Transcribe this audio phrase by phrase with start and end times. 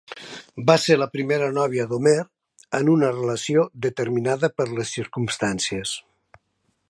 [0.69, 2.15] Va ser la primera novia d'Homer
[2.79, 5.95] en una relació determinada per les circumstàncies.